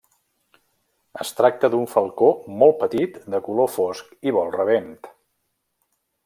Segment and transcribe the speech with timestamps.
[1.25, 2.29] Es tracta d'un falcó
[2.63, 4.91] molt petit, de color fosc i vol rabent.